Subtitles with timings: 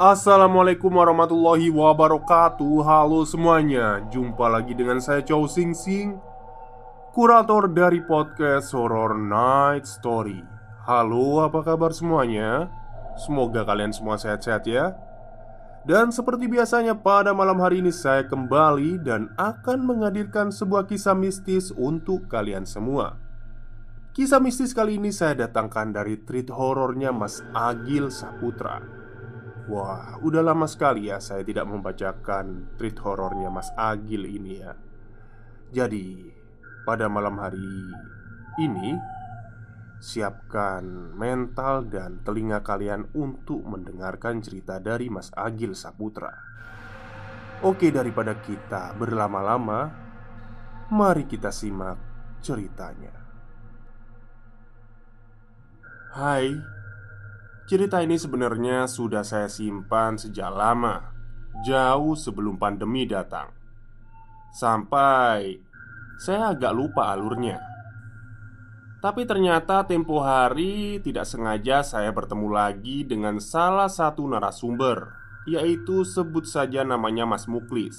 [0.00, 2.88] Assalamualaikum warahmatullahi wabarakatuh.
[2.88, 4.00] Halo semuanya.
[4.08, 6.16] Jumpa lagi dengan saya Chow Sing Sing
[7.12, 10.40] Kurator dari podcast Horror Night Story.
[10.88, 12.72] Halo apa kabar semuanya?
[13.20, 14.96] Semoga kalian semua sehat-sehat ya.
[15.84, 21.76] Dan seperti biasanya pada malam hari ini saya kembali Dan akan menghadirkan sebuah kisah mistis
[21.76, 23.20] untuk kalian semua.
[24.16, 29.09] Kisah mistis kali ini saya datangkan dari treat horornya Mas Agil Saputra
[29.68, 34.72] Wah, udah lama sekali ya saya tidak membacakan treat horornya Mas Agil ini ya.
[35.70, 36.24] Jadi,
[36.88, 37.68] pada malam hari
[38.58, 38.96] ini
[40.00, 46.32] siapkan mental dan telinga kalian untuk mendengarkan cerita dari Mas Agil Saputra.
[47.60, 49.92] Oke, daripada kita berlama-lama,
[50.88, 52.00] mari kita simak
[52.40, 53.12] ceritanya.
[56.16, 56.56] Hai,
[57.70, 61.14] Cerita ini sebenarnya sudah saya simpan sejak lama,
[61.62, 63.46] jauh sebelum pandemi datang.
[64.50, 65.54] Sampai
[66.18, 67.62] saya agak lupa alurnya.
[68.98, 75.14] Tapi ternyata tempo hari tidak sengaja saya bertemu lagi dengan salah satu narasumber,
[75.46, 77.94] yaitu sebut saja namanya Mas Muklis.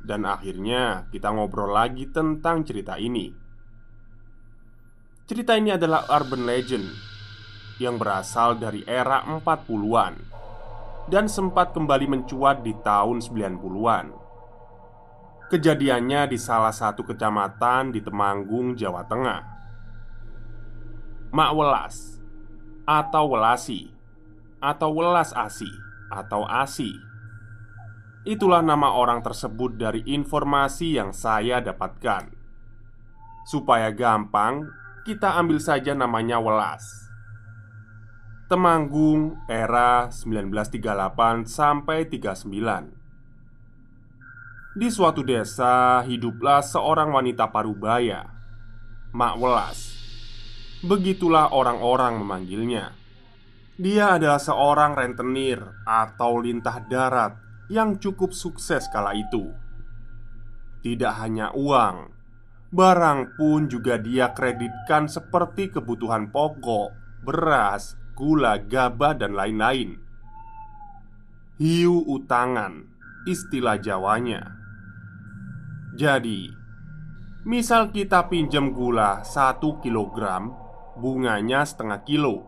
[0.00, 3.36] Dan akhirnya kita ngobrol lagi tentang cerita ini.
[5.28, 7.17] Cerita ini adalah urban legend
[7.78, 10.14] yang berasal dari era 40-an
[11.08, 14.06] dan sempat kembali mencuat di tahun 90-an.
[15.48, 19.42] Kejadiannya di salah satu kecamatan di Temanggung, Jawa Tengah.
[21.32, 22.20] Mak Welas
[22.84, 23.88] atau Welasi
[24.60, 25.68] atau Welas Asi
[26.12, 26.92] atau Asi.
[28.28, 32.28] Itulah nama orang tersebut dari informasi yang saya dapatkan.
[33.48, 34.68] Supaya gampang,
[35.08, 37.07] kita ambil saja namanya Welas.
[38.48, 40.80] Temanggung era 1938
[41.44, 42.48] sampai 39
[44.72, 48.24] Di suatu desa hiduplah seorang wanita parubaya
[49.12, 49.78] Mak Welas.
[50.80, 52.96] Begitulah orang-orang memanggilnya.
[53.76, 57.36] Dia adalah seorang rentenir atau lintah darat
[57.68, 59.52] yang cukup sukses kala itu.
[60.80, 62.16] Tidak hanya uang
[62.72, 66.96] Barang pun juga dia kreditkan seperti kebutuhan pokok,
[67.28, 69.94] beras, gula, gabah, dan lain-lain.
[71.62, 72.82] Hiu utangan,
[73.30, 74.58] istilah Jawanya.
[75.94, 76.50] Jadi,
[77.46, 80.50] misal kita pinjam gula 1 kilogram,
[80.98, 82.42] bunganya setengah kilo.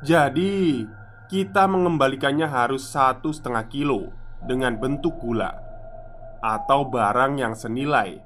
[0.00, 0.88] Jadi,
[1.28, 4.08] kita mengembalikannya harus satu setengah kilo
[4.40, 5.52] dengan bentuk gula
[6.40, 8.16] atau barang yang senilai.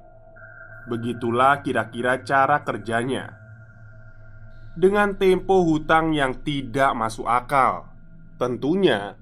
[0.87, 3.42] Begitulah kira-kira cara kerjanya
[4.73, 7.89] dengan tempo hutang yang tidak masuk akal.
[8.41, 9.13] Tentunya,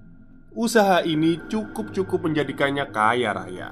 [0.56, 3.70] usaha ini cukup-cukup menjadikannya kaya raya.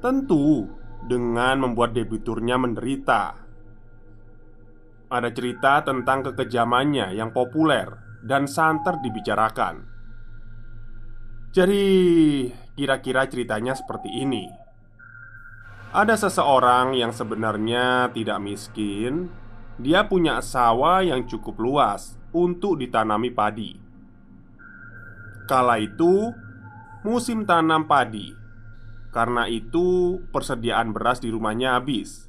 [0.00, 0.64] Tentu,
[1.06, 3.38] dengan membuat debiturnya menderita.
[5.06, 7.86] Ada cerita tentang kekejamannya yang populer
[8.26, 9.86] dan santer dibicarakan.
[11.54, 11.84] Jadi,
[12.74, 14.44] kira-kira ceritanya seperti ini.
[15.94, 19.30] Ada seseorang yang sebenarnya tidak miskin,
[19.76, 23.76] dia punya sawah yang cukup luas untuk ditanami padi.
[25.44, 26.32] Kala itu
[27.04, 28.32] musim tanam padi.
[29.12, 32.28] Karena itu, persediaan beras di rumahnya habis.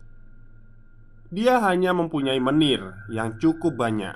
[1.27, 2.79] Dia hanya mempunyai menir
[3.11, 4.15] yang cukup banyak.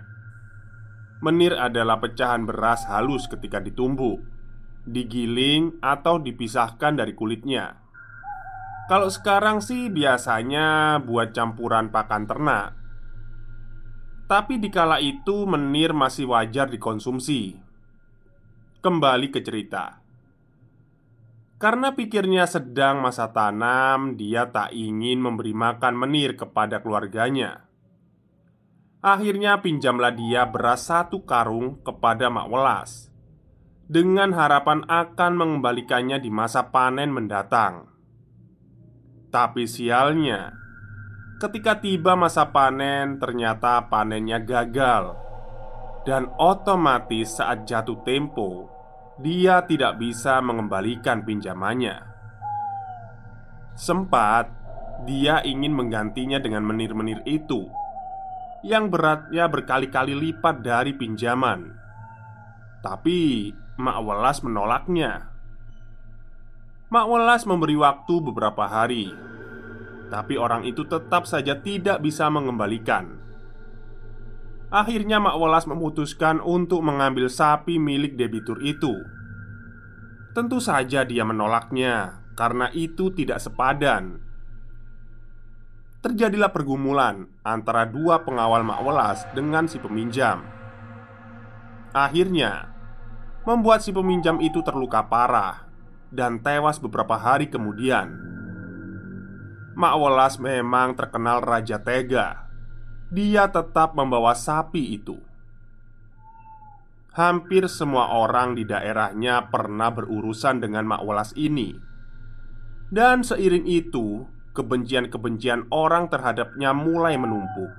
[1.19, 4.24] Menir adalah pecahan beras halus ketika ditumbuk,
[4.88, 7.75] digiling, atau dipisahkan dari kulitnya.
[8.88, 12.81] Kalau sekarang sih biasanya buat campuran pakan ternak.
[14.31, 17.60] Tapi dikala itu menir masih wajar dikonsumsi.
[18.80, 20.00] Kembali ke cerita.
[21.60, 27.68] Karena pikirnya sedang masa tanam, dia tak ingin memberi makan menir kepada keluarganya.
[29.04, 33.10] Akhirnya pinjamlah dia beras satu karung kepada Mak Welas
[33.89, 37.92] Dengan harapan akan mengembalikannya di masa panen mendatang
[39.31, 40.51] tapi sialnya,
[41.42, 45.18] ketika tiba masa panen, ternyata panennya gagal,
[46.06, 48.70] dan otomatis saat jatuh tempo,
[49.18, 51.98] dia tidak bisa mengembalikan pinjamannya.
[53.74, 54.54] Sempat
[55.10, 57.66] dia ingin menggantinya dengan menir-menir itu
[58.62, 61.74] yang beratnya berkali-kali lipat dari pinjaman,
[62.86, 63.50] tapi
[63.82, 65.34] Mak Welas menolaknya.
[66.94, 69.31] Mak Welas memberi waktu beberapa hari
[70.12, 73.16] Tapi orang itu tetap saja tidak bisa mengembalikan.
[74.68, 78.92] Akhirnya Mak Welas memutuskan untuk mengambil sapi milik debitur itu.
[80.36, 84.24] Tentu saja dia menolaknya Karena itu tidak sepadan.
[86.00, 90.44] Terjadilah pergumulan antara dua pengawal Mak Welas dengan si peminjam.
[91.92, 92.72] Akhirnya
[93.42, 95.66] Membuat si peminjam itu terluka parah
[96.14, 98.41] dan tewas beberapa hari kemudian.
[99.71, 102.51] Mak Welas memang terkenal raja tega.
[103.07, 105.15] Dia tetap membawa sapi itu.
[107.15, 111.75] Hampir semua orang di daerahnya pernah berurusan dengan Mak Welas ini.
[112.91, 117.71] Dan seiring itu, kebencian-kebencian orang terhadapnya mulai menumpuk.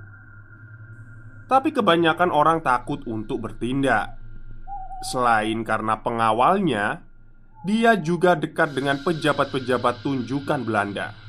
[1.45, 4.17] Tapi kebanyakan orang takut untuk bertindak.
[5.05, 7.05] Selain karena pengawalnya
[7.69, 11.22] dia juga dekat dengan pejabat-pejabat tunjukan Belanda.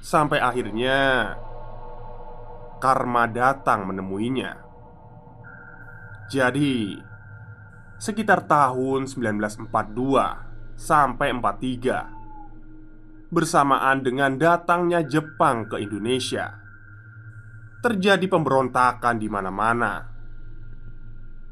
[0.00, 1.36] Sampai akhirnya
[2.80, 4.56] karma datang menemuinya.
[6.32, 6.96] Jadi,
[8.00, 9.68] sekitar tahun 1942
[10.80, 16.58] sampai 43 bersamaan dengan datangnya Jepang ke Indonesia.
[17.80, 20.04] Terjadi pemberontakan di mana-mana.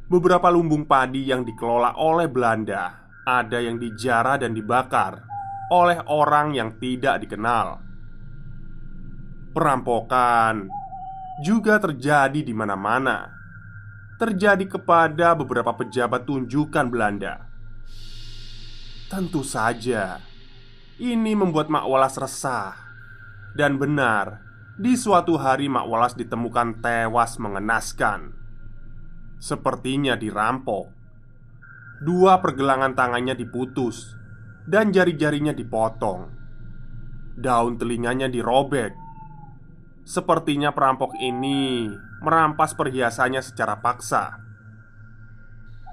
[0.09, 5.21] Beberapa lumbung padi yang dikelola oleh Belanda ada yang dijarah dan dibakar
[5.69, 7.88] oleh orang yang tidak dikenal.
[9.55, 10.69] Perampokan
[11.45, 13.33] juga terjadi di mana-mana.
[14.19, 17.47] Terjadi kepada beberapa pejabat tunjukan Belanda.
[19.09, 20.19] Tentu saja,
[20.99, 22.75] ini membuat Mak Walas resah.
[23.55, 24.43] Dan benar,
[24.77, 28.35] di suatu hari Mak Walas ditemukan tewas mengenaskan.
[29.39, 30.99] Sepertinya dirampok
[31.99, 34.15] Dua pergelangan tangannya diputus
[34.71, 36.31] dan jari-jarinya dipotong.
[37.35, 38.95] Daun telinganya dirobek.
[40.09, 41.93] Sepertinya perampok ini
[42.25, 44.41] merampas perhiasannya secara paksa.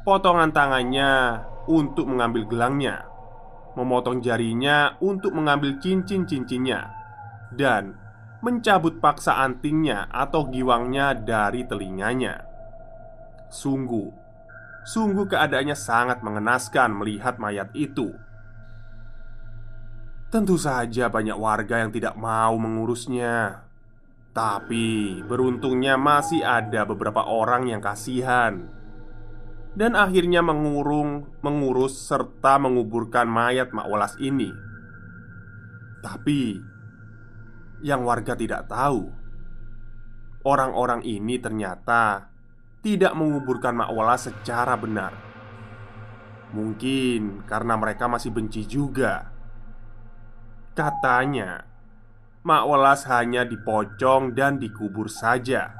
[0.08, 3.04] Potongan tangannya untuk mengambil gelangnya,
[3.76, 6.88] memotong jarinya untuk mengambil cincin-cincinnya,
[7.60, 8.00] dan
[8.40, 12.48] mencabut paksa antingnya atau giwangnya dari telinganya.
[13.52, 14.24] Sungguh,
[14.86, 18.14] Sungguh keadaannya sangat mengenaskan melihat mayat itu
[20.30, 23.65] Tentu saja banyak warga yang tidak mau mengurusnya
[24.36, 28.68] Tapi beruntungnya masih ada beberapa orang yang kasihan
[29.72, 34.52] Dan akhirnya mengurung, mengurus serta menguburkan mayat Mak Walas ini
[36.04, 36.60] Tapi
[37.80, 39.08] Yang warga tidak tahu
[40.44, 42.36] Orang-orang ini ternyata
[42.86, 45.10] tidak menguburkan Mak Walas secara benar.
[46.54, 49.34] Mungkin karena mereka masih benci juga.
[50.78, 51.66] Katanya,
[52.46, 55.74] Mak Walas hanya dipocong dan dikubur saja,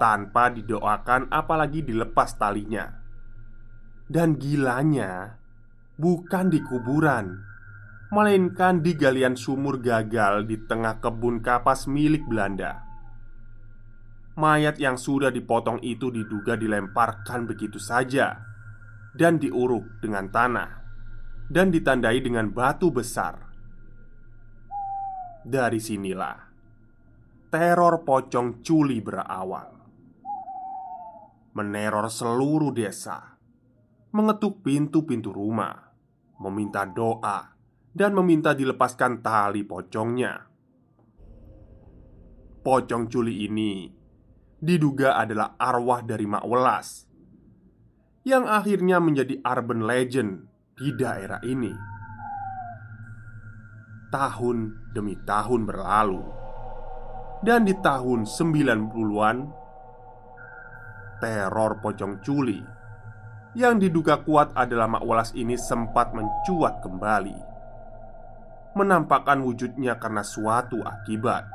[0.00, 2.88] tanpa didoakan, apalagi dilepas talinya.
[4.08, 5.36] Dan gilanya,
[6.00, 7.36] bukan di kuburan,
[8.08, 12.88] melainkan di galian sumur gagal di tengah kebun kapas milik Belanda.
[14.40, 18.40] Mayat yang sudah dipotong itu diduga dilemparkan begitu saja
[19.12, 20.70] dan diuruk dengan tanah
[21.52, 23.51] dan ditandai dengan batu besar.
[25.42, 26.52] Dari sinilah
[27.52, 29.76] teror pocong culi berawal.
[31.52, 33.36] Meneror seluruh desa,
[34.16, 35.92] mengetuk pintu-pintu rumah,
[36.40, 37.52] meminta doa,
[37.92, 40.48] dan meminta dilepaskan tali pocongnya.
[42.64, 43.92] Pocong culi ini
[44.56, 46.88] diduga adalah arwah dari Mak Welas
[48.24, 50.46] yang akhirnya menjadi urban legend
[50.78, 51.91] di daerah ini.
[54.12, 56.20] Tahun demi tahun berlalu.
[57.40, 59.36] Dan di tahun 90-an
[61.18, 62.60] Teror pocong culi
[63.56, 67.34] Yang diduga kuat adalah Mak Walas ini sempat mencuat kembali
[68.76, 71.48] Menampakkan wujudnya karena suatu akibat.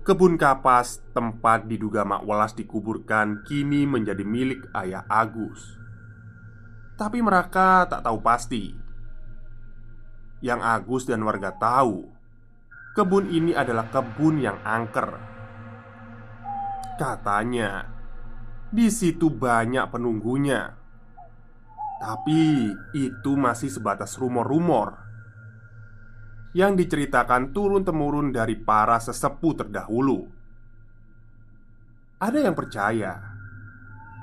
[0.07, 5.83] Kebun kapas tempat diduga Mak Welas dikuburkan kini menjadi milik ayah Agus.
[6.95, 8.71] Tapi mereka tak tahu pasti.
[10.39, 12.17] Yang Agus dan warga tahu
[12.97, 15.21] Kebun ini adalah kebun yang angker.
[16.97, 17.85] Katanya
[18.73, 20.73] di situ banyak penunggunya.
[22.01, 25.06] Tapi itu masih sebatas rumor-rumor
[26.57, 30.25] yang diceritakan turun-temurun dari para sesepuh terdahulu.
[32.17, 33.21] Ada yang percaya,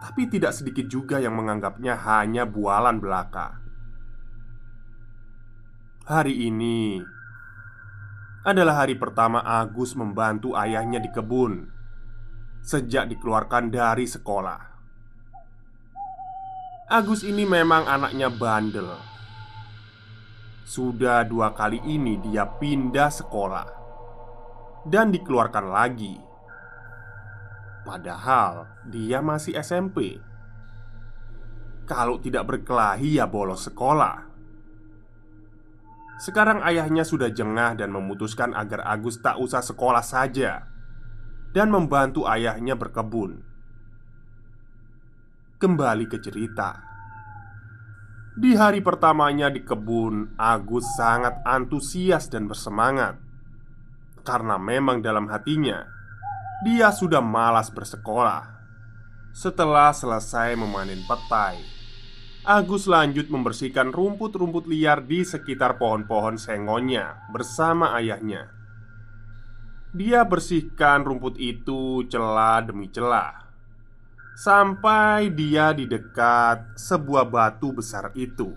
[0.01, 3.61] tapi tidak sedikit juga yang menganggapnya hanya bualan belaka.
[6.09, 7.05] Hari ini
[8.49, 11.69] adalah hari pertama Agus membantu ayahnya di kebun
[12.65, 14.73] sejak dikeluarkan dari sekolah.
[16.89, 19.12] Agus ini memang anaknya bandel.
[20.63, 23.67] Sudah dua kali ini dia pindah sekolah
[24.87, 26.15] dan dikeluarkan lagi.
[27.83, 30.19] Padahal dia masih SMP.
[31.83, 34.31] Kalau tidak berkelahi, ya bolos sekolah.
[36.23, 40.63] Sekarang ayahnya sudah jengah dan memutuskan agar Agus tak usah sekolah saja
[41.51, 43.43] dan membantu ayahnya berkebun.
[45.59, 46.92] Kembali ke cerita.
[48.33, 53.21] Di hari pertamanya di kebun, Agus sangat antusias dan bersemangat
[54.25, 55.85] karena memang dalam hatinya
[56.65, 58.49] dia sudah malas bersekolah.
[59.37, 61.61] Setelah selesai memanen petai,
[62.41, 68.49] Agus lanjut membersihkan rumput-rumput liar di sekitar pohon-pohon sengonya bersama ayahnya.
[69.93, 73.42] Dia bersihkan rumput itu celah demi celah
[74.33, 78.49] Sampai dia di dekat sebuah batu besar itu.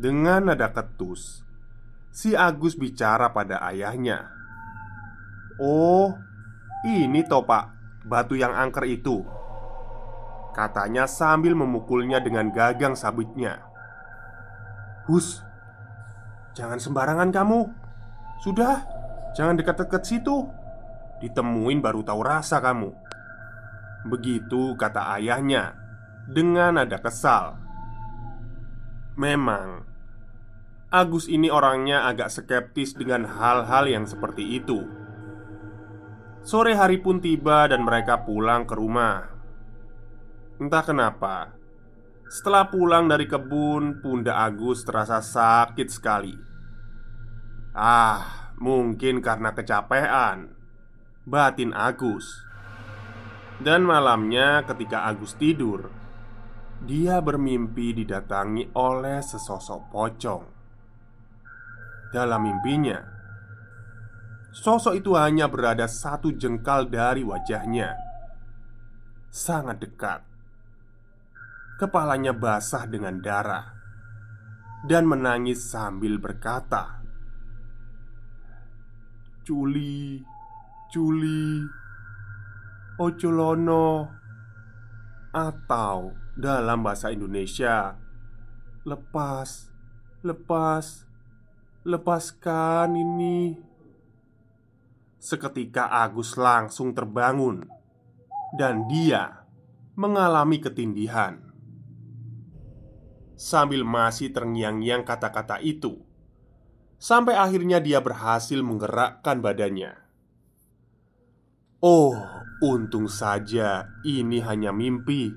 [0.00, 1.44] Dengan nada ketus
[2.08, 4.32] Si Agus bicara pada ayahnya.
[5.60, 6.16] Oh,
[6.88, 7.68] ini toh pak
[8.08, 9.20] Batu yang angker itu
[10.56, 13.60] Katanya sambil memukulnya dengan gagang sabitnya.
[15.04, 15.44] Hus
[16.56, 17.60] Jangan sembarangan kamu.
[18.40, 18.88] Sudah
[19.36, 20.48] Jangan dekat-dekat situ.
[21.20, 23.09] Ditemuin baru tahu rasa kamu
[24.06, 25.76] Begitu kata ayahnya
[26.30, 27.58] Dengan nada kesal.
[29.18, 29.84] Memang
[30.90, 34.82] Agus ini orangnya agak skeptis dengan hal-hal yang seperti itu.
[36.42, 39.30] Sore hari pun tiba dan mereka pulang ke rumah.
[40.58, 41.54] Entah kenapa
[42.26, 46.34] Setelah pulang dari kebun Pundak Agus terasa sakit sekali.
[47.74, 50.52] Ah, Mungkin karena kecapean.
[51.24, 52.28] Batin Agus
[53.60, 55.92] Dan malamnya ketika Agus tidur
[56.80, 60.44] Dia bermimpi didatangi oleh sesosok pocong.
[62.08, 62.96] Dalam mimpinya
[64.48, 67.94] Sosok itu hanya berada satu jengkal dari wajahnya.
[69.28, 70.24] Sangat dekat.
[71.76, 73.76] Kepalanya basah dengan darah
[74.88, 77.04] Dan menangis sambil berkata
[79.44, 80.24] Culi
[80.88, 81.79] Culi
[83.00, 84.12] Ocolono
[85.32, 87.96] Atau dalam bahasa Indonesia
[88.84, 89.72] Lepas
[90.20, 91.08] Lepas
[91.88, 93.56] Lepaskan ini
[95.16, 97.64] Seketika Agus langsung terbangun
[98.52, 99.48] Dan dia
[99.96, 101.40] Mengalami ketindihan
[103.40, 106.04] Sambil masih terngiang-ngiang kata-kata itu
[107.00, 110.09] Sampai akhirnya dia berhasil menggerakkan badannya.
[111.80, 112.12] Oh,
[112.60, 115.32] untung saja ini hanya mimpi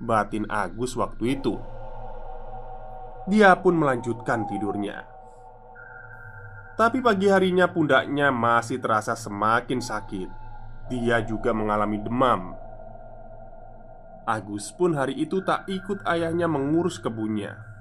[0.00, 1.60] batin Agus waktu itu.
[3.28, 5.04] Dia pun melanjutkan tidurnya.
[6.74, 10.28] Tapi pagi harinya pundaknya masih terasa semakin sakit.
[10.88, 12.56] Dia juga mengalami demam.
[14.24, 17.74] Agus pun hari itu tak ikut ayahnya mengurus kebunnya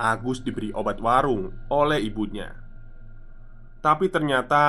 [0.00, 2.59] Agus diberi obat warung oleh ibunya.
[3.80, 4.64] Tapi ternyata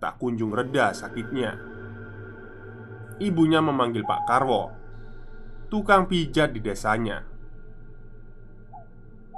[0.00, 1.60] tak kunjung reda sakitnya.
[3.20, 4.72] Ibunya memanggil Pak Karwo,
[5.68, 7.24] tukang pijat di desanya.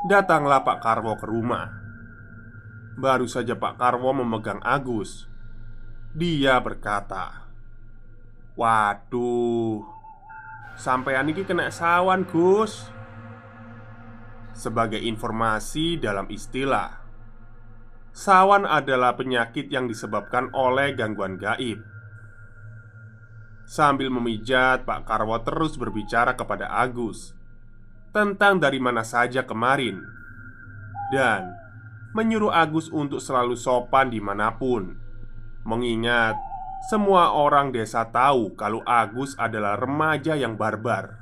[0.06, 1.78] Datanglah Pak Karwo ke rumah.
[2.98, 5.30] Baru saja Pak Karwo memegang Agus
[6.18, 7.46] Dia berkata
[8.58, 9.86] Waduh
[10.74, 12.90] Sampean ini kena sawan Gus
[14.50, 16.97] Sebagai informasi dalam istilah
[18.18, 21.86] Sawan adalah penyakit yang disebabkan oleh gangguan gaib.
[23.62, 27.36] Sambil memijat, Pak Karwo terus berbicara kepada Agus
[28.10, 30.02] Tentang dari mana saja kemarin
[31.14, 31.52] Dan
[32.16, 34.98] menyuruh Agus untuk selalu sopan di mana pun.
[35.62, 36.34] Mengingat
[36.90, 41.14] semua orang desa tahu kalau Agus adalah remaja yang barbar.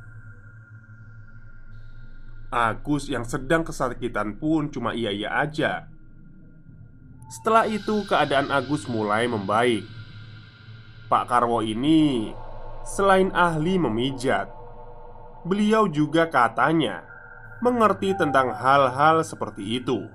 [2.48, 5.92] Agus yang sedang kesakitan pun cuma iya-iya aja
[7.26, 9.82] setelah itu keadaan Agus mulai membaik.
[11.06, 12.34] Pak Karwo ini
[12.86, 14.50] Selain ahli memijat
[15.46, 17.02] Beliau juga katanya
[17.62, 20.06] Mengerti tentang hal-hal seperti itu.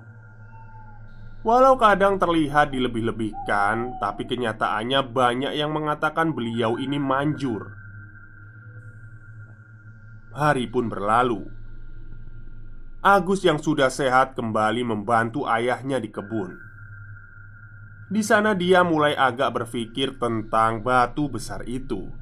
[1.42, 7.76] Walau kadang terlihat dilebih-lebihkan Tapi kenyataannya banyak yang mengatakan beliau ini manjur.
[10.32, 11.44] Hari pun berlalu.
[13.04, 16.71] Agus yang sudah sehat kembali membantu ayahnya di kebun
[18.12, 22.12] di sana dia mulai agak berpikir tentang batu besar itu.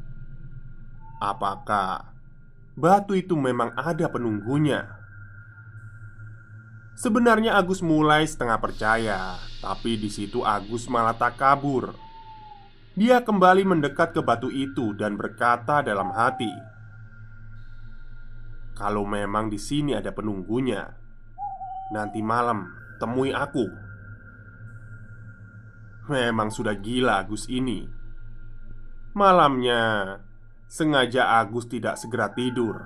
[1.18, 2.14] Apakah
[2.78, 4.86] batu itu memang ada penunggunya?
[6.94, 11.90] Sebenarnya Agus mulai setengah percaya, tapi di situ Agus malah tak kabur.
[12.94, 16.52] Dia kembali mendekat ke batu itu dan berkata dalam hati,
[18.78, 20.86] "Kalau memang di sini ada penunggunya,
[21.90, 22.70] nanti malam
[23.02, 23.89] temui aku."
[26.08, 27.84] Memang sudah gila Agus ini.
[29.12, 30.16] Malamnya
[30.70, 32.78] Sengaja Agus tidak segera tidur.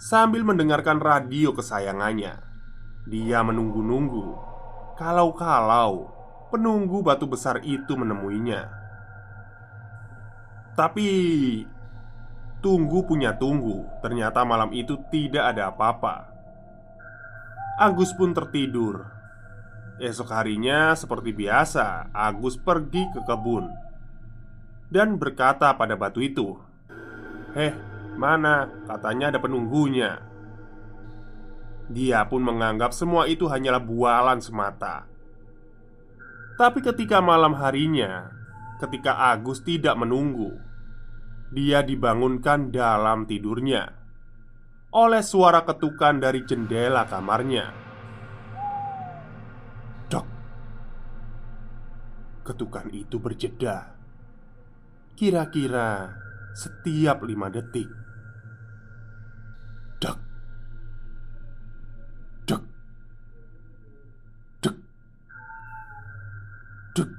[0.00, 2.40] Sambil mendengarkan radio kesayangannya
[3.04, 4.34] Dia menunggu-nunggu.
[4.96, 6.14] Kalau-kalau
[6.48, 8.72] Penunggu batu besar itu menemuinya.
[10.72, 11.06] Tapi
[12.58, 13.86] Tunggu punya tunggu.
[14.02, 16.26] Ternyata malam itu tidak ada apa-apa.
[17.78, 19.17] Agus pun tertidur
[19.98, 23.88] Esok harinya, seperti biasa, Agus pergi ke kebun
[24.88, 26.56] dan berkata pada batu itu,
[27.52, 27.76] "Heh,
[28.16, 28.68] mana?
[28.88, 30.24] Katanya ada penunggunya."
[31.88, 35.08] Dia pun menganggap semua itu hanyalah bualan semata.
[36.60, 38.28] Tapi ketika malam harinya,
[38.76, 40.52] ketika Agus tidak menunggu,
[41.48, 43.96] dia dibangunkan dalam tidurnya
[44.88, 47.87] oleh suara ketukan dari jendela kamarnya.
[52.48, 53.92] Ketukan itu berjeda.
[55.12, 56.16] Kira-kira
[56.56, 57.84] setiap lima detik.
[60.00, 60.16] Dek.
[62.48, 62.62] Dek.
[64.64, 64.76] Dek.
[66.96, 67.10] Dek.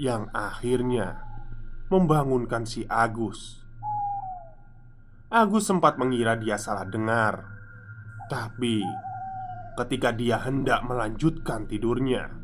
[0.00, 1.08] Yang akhirnya
[1.92, 3.60] Membangunkan si Agus.
[5.28, 7.44] Agus sempat mengira dia salah dengar.
[8.32, 8.80] Tapi
[9.76, 12.41] Ketika dia hendak melanjutkan tidurnya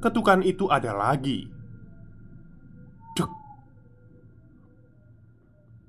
[0.00, 1.44] Ketukan itu ada lagi.
[3.12, 3.32] Dek.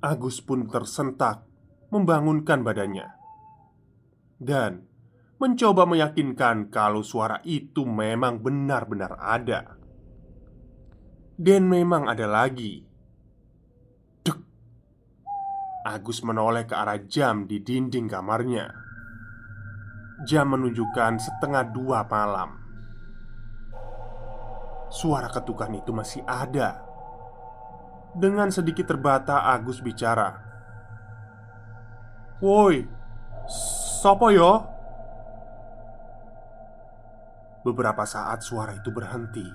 [0.04, 1.48] Agus pun tersentak,
[1.96, 3.08] membangunkan badannya,
[4.36, 4.84] dan
[5.40, 9.80] mencoba meyakinkan kalau suara itu memang benar-benar ada.
[11.40, 12.84] Dan memang ada lagi.
[14.28, 14.40] Dek.
[15.88, 18.76] Agus menoleh ke arah jam di dinding kamarnya.
[20.28, 22.61] Jam menunjukkan setengah dua malam.
[24.92, 26.84] Suara ketukan itu masih ada.
[28.12, 30.36] Dengan sedikit terbata Agus bicara.
[32.44, 32.84] "Woi,
[34.04, 34.68] sopo yo?"
[37.64, 39.48] Beberapa saat suara itu berhenti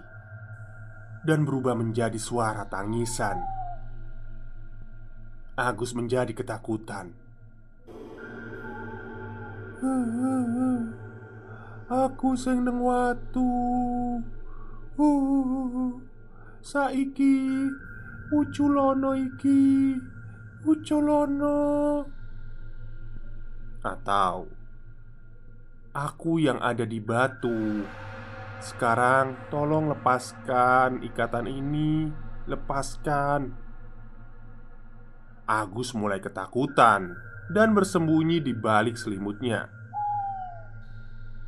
[1.27, 3.37] dan berubah menjadi suara tangisan.
[5.59, 7.12] Agus menjadi ketakutan.
[11.87, 13.51] Aku sing neng watu.
[14.97, 15.93] Uh,
[16.65, 17.69] saiki
[18.33, 19.93] uculono iki
[20.65, 22.01] uculono
[23.85, 24.49] atau
[25.93, 27.85] aku yang ada di batu.
[28.59, 32.11] Sekarang tolong lepaskan ikatan ini,
[32.49, 33.53] lepaskan.
[35.47, 37.15] Agus mulai ketakutan
[37.53, 39.71] dan bersembunyi di balik selimutnya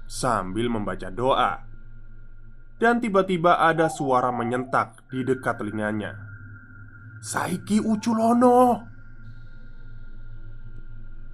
[0.08, 1.67] sambil membaca doa
[2.78, 6.14] dan tiba-tiba ada suara menyentak di dekat telinganya.
[7.20, 8.86] "Saiki Uculono!"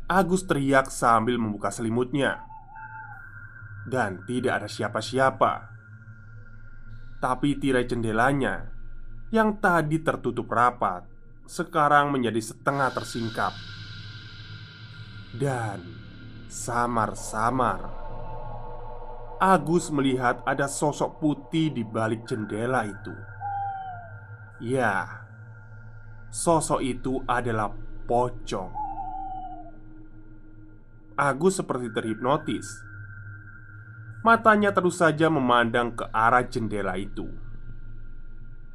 [0.04, 2.44] Agus teriak sambil membuka selimutnya.
[3.85, 5.52] dan tidak ada siapa-siapa.
[7.20, 8.68] Tapi tirai jendelanya
[9.33, 11.04] yang tadi tertutup rapat
[11.44, 13.52] sekarang menjadi setengah tersingkap
[15.37, 15.80] dan
[16.48, 18.03] samar-samar.
[19.44, 23.12] Agus melihat ada sosok putih di balik jendela itu.
[24.64, 25.20] Ya,
[26.33, 27.68] sosok itu adalah
[28.09, 28.72] pocong.
[31.20, 32.64] Agus seperti terhipnotis.
[34.24, 37.28] Matanya terus saja memandang ke arah jendela itu.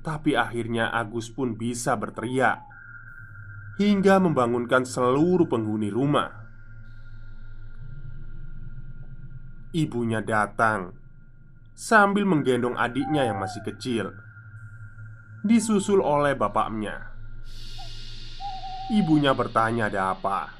[0.05, 2.61] Tapi akhirnya Agus pun bisa berteriak
[3.81, 6.48] hingga membangunkan seluruh penghuni rumah.
[9.69, 10.97] Ibunya datang
[11.77, 14.17] sambil menggendong adiknya yang masih kecil,
[15.45, 17.13] disusul oleh bapaknya.
[18.89, 20.57] Ibunya bertanya, "Ada apa?"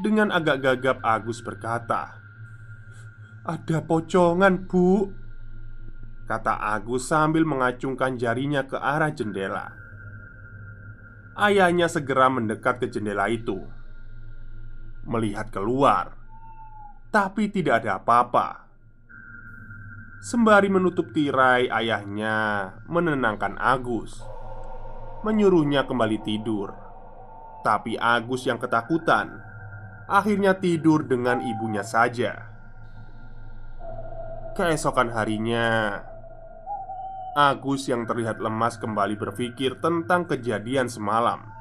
[0.00, 2.16] Dengan agak gagap, Agus berkata,
[3.44, 5.12] "Ada pocongan, Bu."
[6.24, 9.76] Kata Agus sambil mengacungkan jarinya ke arah jendela.
[11.36, 13.60] Ayahnya segera mendekat ke jendela itu,
[15.04, 16.17] melihat keluar
[17.08, 18.68] tapi tidak ada apa-apa.
[20.18, 24.18] Sembari menutup tirai, ayahnya menenangkan Agus,
[25.22, 26.74] menyuruhnya kembali tidur.
[27.62, 29.40] Tapi Agus yang ketakutan
[30.08, 32.48] akhirnya tidur dengan ibunya saja.
[34.56, 36.02] Keesokan harinya,
[37.38, 41.57] Agus yang terlihat lemas kembali berpikir tentang kejadian semalam.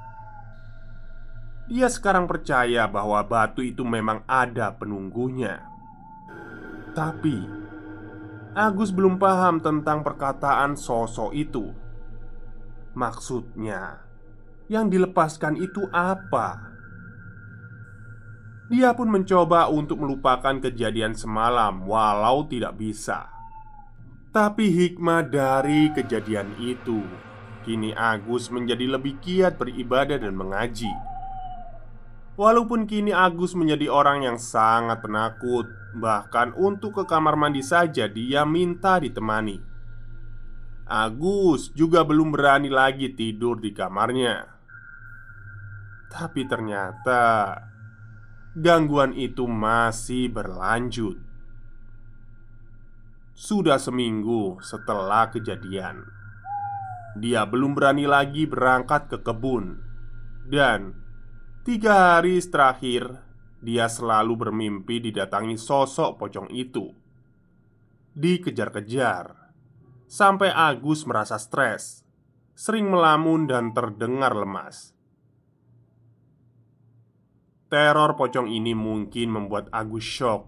[1.68, 5.68] Dia sekarang percaya bahwa batu itu memang ada penunggunya.
[6.96, 7.58] Tapi
[8.58, 11.70] Agus belum paham tentang perkataan sosok itu.
[12.98, 14.02] Maksudnya,
[14.66, 16.74] yang dilepaskan itu apa?
[18.74, 23.30] Dia pun mencoba untuk melupakan kejadian semalam, walau tidak bisa.
[24.34, 27.06] Tapi hikmah dari kejadian itu,
[27.62, 31.17] kini Agus menjadi lebih giat beribadah dan mengaji.
[32.38, 35.66] Walaupun kini Agus menjadi orang yang sangat penakut,
[35.98, 39.58] bahkan untuk ke kamar mandi saja dia minta ditemani.
[40.86, 44.54] Agus juga belum berani lagi tidur di kamarnya.
[46.14, 47.58] Tapi ternyata
[48.54, 51.18] gangguan itu masih berlanjut.
[53.34, 56.06] Sudah seminggu setelah kejadian,
[57.18, 59.82] dia belum berani lagi berangkat ke kebun
[60.46, 61.07] dan
[61.68, 63.20] Tiga hari terakhir,
[63.60, 66.96] dia selalu bermimpi didatangi sosok pocong itu.
[68.16, 69.36] Dikejar-kejar
[70.08, 72.08] sampai Agus merasa stres,
[72.56, 74.96] sering melamun, dan terdengar lemas.
[77.68, 80.48] Teror pocong ini mungkin membuat Agus shock.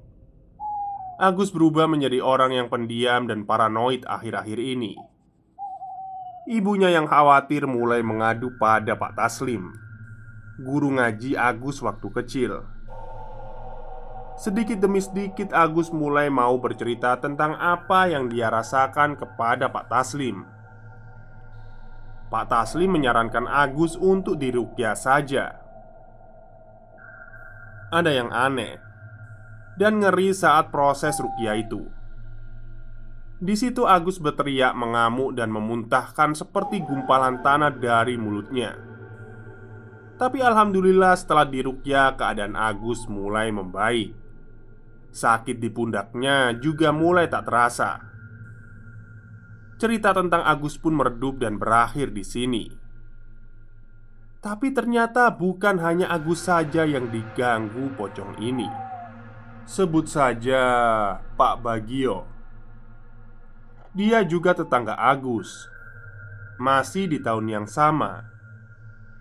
[1.20, 4.96] Agus berubah menjadi orang yang pendiam dan paranoid akhir-akhir ini.
[6.48, 9.89] Ibunya yang khawatir mulai mengadu pada Pak Taslim
[10.60, 12.68] guru ngaji Agus waktu kecil.
[14.40, 20.48] Sedikit demi sedikit Agus mulai mau bercerita tentang apa yang dia rasakan kepada Pak Taslim.
[22.32, 25.60] Pak Taslim menyarankan Agus untuk dirukyah saja.
[27.90, 28.80] Ada yang aneh
[29.80, 31.88] dan ngeri saat proses rukyah itu.
[33.40, 38.89] Di situ Agus berteriak mengamuk dan memuntahkan seperti gumpalan tanah dari mulutnya.
[40.20, 44.12] Tapi alhamdulillah setelah dirukyah keadaan Agus mulai membaik.
[45.16, 48.04] Sakit di pundaknya juga mulai tak terasa.
[49.80, 52.68] Cerita tentang Agus pun meredup dan berakhir di sini.
[54.44, 58.68] Tapi ternyata bukan hanya Agus saja yang diganggu pocong ini.
[59.64, 60.60] Sebut saja
[61.40, 62.28] Pak Bagio.
[63.96, 65.72] Dia juga tetangga Agus.
[66.60, 68.39] Masih di tahun yang sama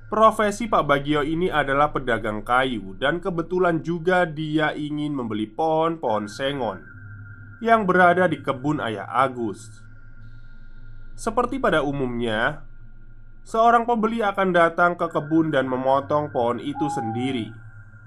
[0.09, 6.81] Profesi Pak Bagio ini adalah pedagang kayu dan kebetulan juga dia ingin membeli pohon-pohon sengon
[7.61, 9.85] yang berada di kebun ayah Agus.
[11.13, 12.65] Seperti pada umumnya,
[13.45, 17.53] seorang pembeli akan datang ke kebun dan memotong pohon itu sendiri.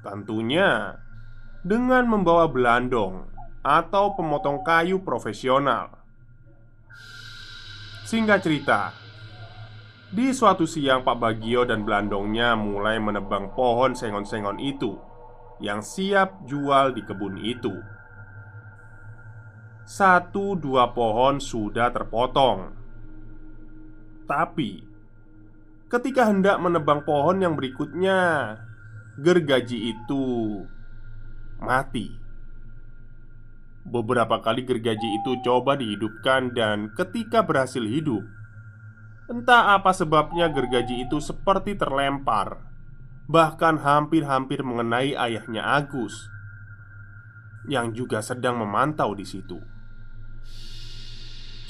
[0.02, 0.98] Tentunya
[1.62, 3.30] dengan membawa belandong
[3.62, 6.02] atau pemotong kayu profesional.
[8.10, 9.01] Singkat cerita,
[10.12, 15.00] di suatu siang Pak Bagio dan Belandongnya mulai menebang pohon sengon-sengon itu
[15.64, 17.70] Yang siap jual di kebun itu.
[19.86, 22.74] Satu dua pohon sudah terpotong.
[24.26, 24.84] Tapi
[25.86, 28.20] Ketika hendak menebang pohon yang berikutnya
[29.22, 30.24] Gergaji itu
[31.62, 32.10] Mati.
[33.86, 38.26] Beberapa kali gergaji itu coba dihidupkan dan ketika berhasil hidup
[39.32, 42.68] Entah apa sebabnya gergaji itu seperti terlempar.
[43.32, 46.28] Bahkan hampir-hampir mengenai ayahnya Agus
[47.64, 49.56] Yang juga sedang memantau di situ.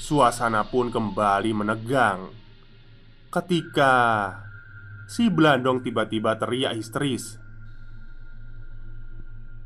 [0.02, 2.34] Suasana pun kembali menegang.
[3.30, 3.94] Ketika
[5.06, 7.38] si Belandong tiba-tiba teriak histeris.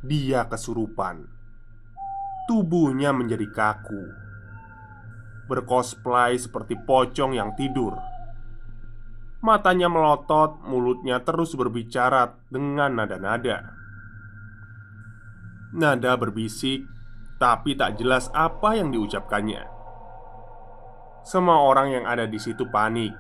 [0.04, 1.24] Dia kesurupan.
[2.44, 4.25] Tubuhnya menjadi kaku
[5.46, 7.94] Bercosplay seperti pocong yang tidur.
[9.42, 13.62] Matanya melotot, mulutnya terus berbicara dengan nada-nada.
[15.70, 16.82] Nada berbisik,
[17.38, 19.62] tapi tak jelas apa yang diucapkannya.
[21.22, 23.14] Semua orang yang ada di situ panik.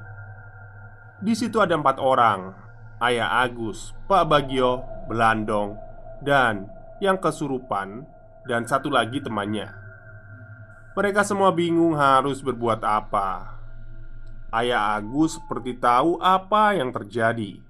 [1.22, 2.54] Di situ ada empat orang
[2.96, 5.76] Ayah Agus, Pak Bagio, Belandong,
[6.24, 8.08] dan yang kesurupan
[8.48, 9.85] dan satu lagi temannya.
[10.96, 13.52] Mereka semua bingung harus berbuat apa.
[14.48, 17.60] Ayah Agus seperti tahu apa yang terjadi.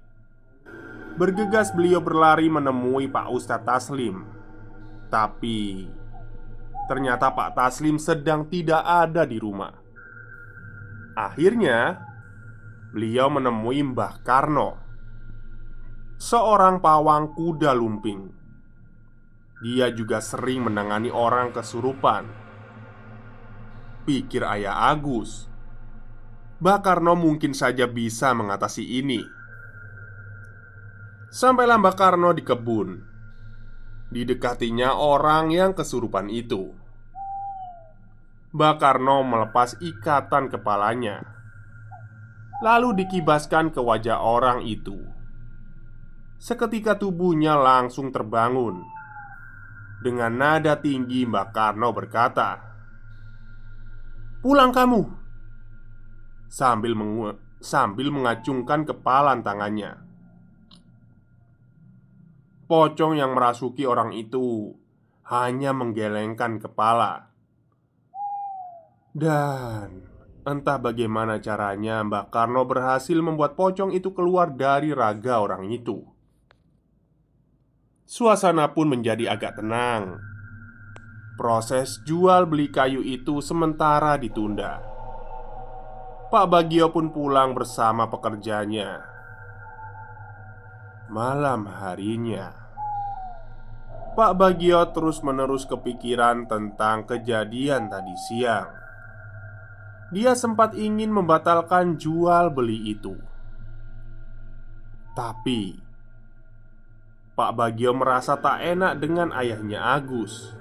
[1.19, 4.23] Bergegas beliau berlari menemui Pak Ustadz Taslim.
[5.11, 5.91] Tapi
[6.87, 9.75] ternyata Pak Taslim sedang tidak ada di rumah.
[11.19, 11.99] Akhirnya,
[12.95, 14.79] beliau menemui Mbah Karno,
[16.15, 18.37] seorang pawang kuda lumping
[19.57, 22.46] dia juga sering menangani orang kesurupan
[24.07, 25.51] Pikir ayah Agus.
[26.63, 29.19] Bakarno mungkin saja bisa mengatasi ini.
[31.27, 33.03] Sampailah Mbak Karno di kebun
[34.07, 36.71] Didekatinya orang yang kesurupan itu.
[38.55, 41.27] Mbak Karno melepas ikatan kepalanya
[42.63, 45.03] Lalu dikibaskan ke wajah orang itu.
[46.39, 48.87] Seketika tubuhnya langsung terbangun.
[49.99, 52.66] Dengan nada tinggi Mbak Karno berkata
[54.47, 55.03] Pulang kamu.
[56.47, 59.99] Sambil, mengu sambil mengacungkan kepala tangannya.
[62.71, 64.71] Pocong yang merasuki orang itu
[65.27, 67.27] Hanya menggelengkan kepala.
[69.11, 70.07] Dan
[70.47, 76.07] Entah bagaimana caranya Mbak Karno berhasil membuat pocong itu keluar dari raga orang itu.
[78.07, 80.36] Suasana pun menjadi agak tenang.
[81.37, 84.81] Proses jual beli kayu itu sementara ditunda.
[86.33, 89.05] Pak Bagio pun pulang bersama pekerjanya.
[91.13, 92.51] Malam harinya,
[94.17, 98.73] Pak Bagio terus-menerus kepikiran tentang kejadian tadi siang.
[100.09, 103.13] Dia sempat ingin membatalkan jual beli itu,
[105.13, 105.77] tapi
[107.37, 110.56] Pak Bagio merasa tak enak dengan ayahnya Agus.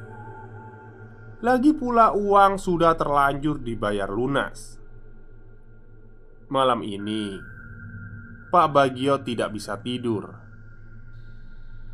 [1.46, 4.82] Lagi pula uang sudah terlanjur dibayar lunas.
[6.50, 7.38] Malam ini,
[8.50, 10.26] Pak Bagio tidak bisa tidur.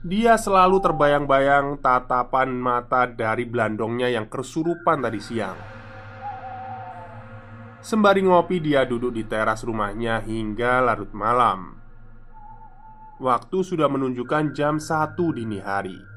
[0.09, 5.59] Dia selalu terbayang-bayang tatapan mata dari belandongnya yang kesurupan tadi siang.
[7.85, 11.77] Sembari ngopi, dia duduk di teras rumahnya hingga larut malam.
[13.21, 16.12] Waktu sudah menunjukkan jam 1 dini hari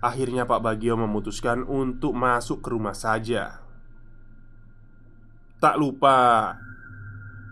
[0.00, 3.60] Akhirnya Pak Bagio memutuskan untuk masuk ke rumah saja.
[5.60, 6.56] Tak lupa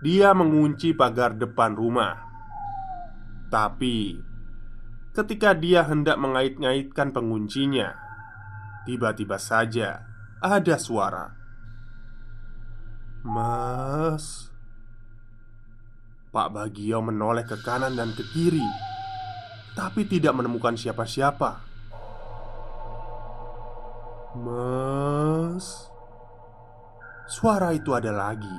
[0.00, 2.16] Dia mengunci pagar depan rumah.
[3.52, 4.16] Tapi
[5.12, 7.92] Ketika dia hendak mengait-ngaitkan penguncinya
[8.88, 10.08] Tiba-tiba saja
[10.40, 11.36] Ada suara.
[13.28, 14.48] Mas.
[16.28, 18.64] Pak Bagio menoleh ke kanan dan ke kiri,
[19.72, 21.67] tapi tidak menemukan siapa-siapa.
[24.36, 25.88] Mas,
[27.24, 28.58] suara itu ada lagi.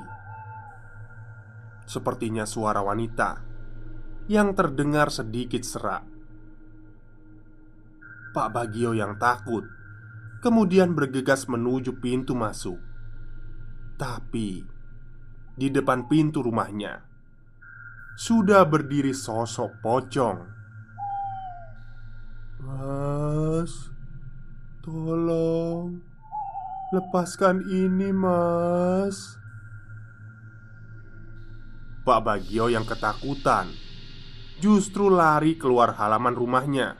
[1.86, 3.45] Sepertinya suara wanita
[4.25, 6.05] yang terdengar sedikit serak.
[8.34, 9.65] Pak Bagio yang takut
[10.41, 12.82] kemudian bergegas menuju pintu masuk,
[13.93, 14.65] tapi
[15.53, 17.05] di depan pintu rumahnya
[18.17, 20.39] sudah berdiri sosok pocong.
[22.60, 23.99] Mas,
[24.89, 26.02] tolong
[26.89, 29.38] lepaskan ini, Mas.
[32.02, 33.69] Pak Bagio yang ketakutan
[34.58, 36.97] justru lari keluar halaman rumahnya.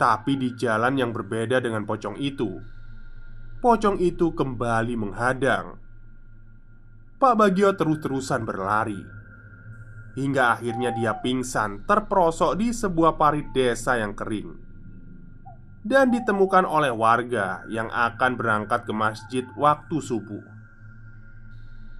[0.00, 2.56] Tapi di jalan yang berbeda dengan pocong itu,
[3.60, 5.76] pocong itu kembali menghadang.
[7.20, 9.00] Pak Bagio terus-terusan berlari
[10.14, 14.63] Hingga akhirnya dia pingsan terperosok di sebuah parit desa yang kering
[15.84, 20.40] dan ditemukan oleh warga yang akan berangkat ke masjid waktu subuh.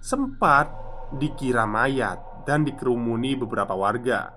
[0.01, 0.73] Sempat
[1.21, 2.17] dikira mayat
[2.49, 4.33] dan dikerumuni beberapa warga.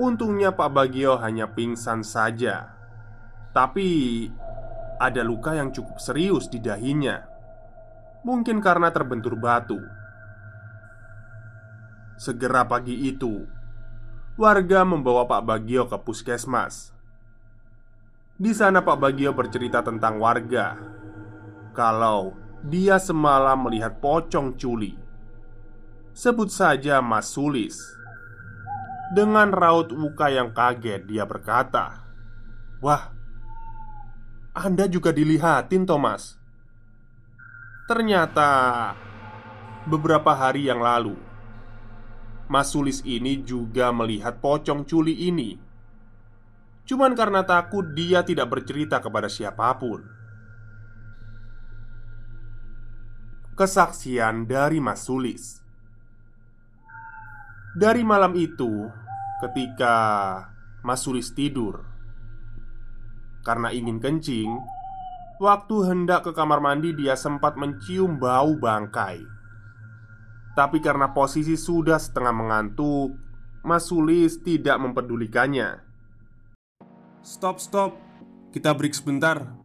[0.00, 2.72] Untungnya Pak Bagio hanya pingsan saja.
[3.52, 3.88] Tapi
[4.96, 7.20] ada luka yang cukup serius di dahinya.
[8.24, 9.80] Mungkin karena terbentur batu.
[12.16, 13.44] Segera pagi itu,
[14.40, 16.95] warga membawa Pak Bagio ke puskesmas.
[18.36, 20.76] Di sana Pak Bagio bercerita tentang warga.
[21.72, 24.96] Kalau dia semalam melihat pocong culi
[26.16, 27.76] Sebut saja Mas Sulis.
[29.12, 32.04] Dengan raut muka yang kaget dia berkata
[32.84, 33.14] Wah
[34.52, 36.36] Anda juga dilihatin Thomas
[37.88, 38.50] Ternyata
[39.86, 41.14] Beberapa hari yang lalu
[42.50, 45.65] Mas Sulis ini juga melihat pocong culi ini
[46.86, 50.06] Cuman karena takut dia tidak bercerita kepada siapa pun.
[53.58, 55.58] Kesaksian dari Mas Sulis.
[57.76, 58.88] Dari malam itu
[59.36, 59.96] Ketika
[60.80, 61.84] Mas Sulis tidur
[63.44, 64.48] Karena ingin kencing
[65.36, 69.20] Waktu hendak ke kamar mandi dia sempat mencium bau bangkai.
[70.56, 73.12] Tapi karena posisi sudah setengah mengantuk
[73.60, 75.85] Mas Sulis tidak mempedulikannya
[77.26, 77.98] Stop, stop.
[78.54, 79.58] Kita break sebentar.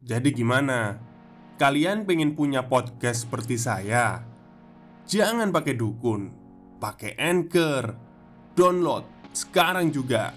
[0.00, 0.96] Jadi gimana?
[1.60, 4.24] Kalian pengen punya podcast seperti saya?
[5.04, 6.32] Jangan pakai dukun,
[6.80, 7.92] pakai Anchor.
[8.56, 9.04] Download
[9.36, 10.32] sekarang juga.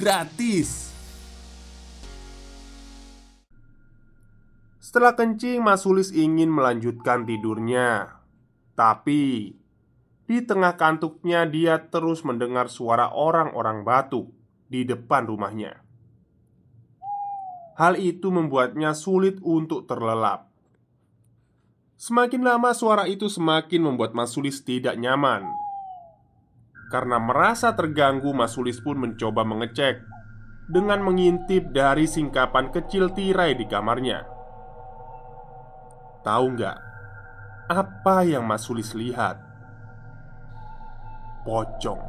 [0.00, 0.88] Gratis.
[4.80, 8.16] Setelah kencing, Mas Sulis ingin melanjutkan tidurnya.
[8.72, 9.52] Tapi
[10.24, 14.32] di tengah kantuknya dia terus mendengar suara orang-orang batuk
[14.72, 15.87] di depan rumahnya.
[17.78, 20.50] Hal itu membuatnya sulit untuk terlelap.
[21.94, 25.46] Semakin lama suara itu semakin membuat Mas Sulis tidak nyaman.
[26.90, 30.02] Karena merasa terganggu, Mas Sulis pun mencoba mengecek
[30.66, 34.26] dengan mengintip dari singkapan kecil tirai di kamarnya.
[36.26, 36.78] Tahu nggak
[37.70, 39.38] apa yang Mas Sulis lihat?
[41.46, 42.02] Pocong.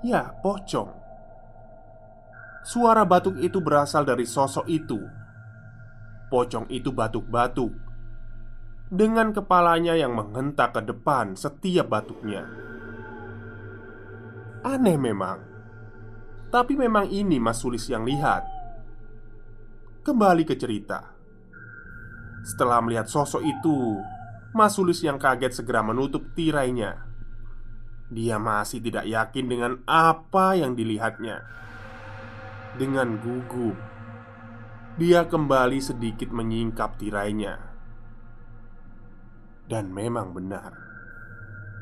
[0.00, 1.05] Ya, pocong.
[2.66, 4.98] Suara batuk itu berasal dari sosok itu.
[6.26, 7.70] Pocong itu batuk-batuk
[8.90, 12.42] dengan kepalanya yang menghentak ke depan setiap batuknya.
[14.66, 15.38] Aneh memang,
[16.50, 18.42] tapi memang ini Mas Sulis yang lihat.
[20.02, 21.14] Kembali ke cerita.
[22.42, 24.02] Setelah melihat sosok itu,
[24.50, 26.98] Mas Sulis yang kaget segera menutup tirainya.
[28.10, 31.65] Dia masih tidak yakin dengan apa yang dilihatnya
[32.76, 33.76] dengan gugup.
[34.96, 37.60] Dia kembali sedikit menyingkap tirainya,
[39.68, 40.72] dan memang benar,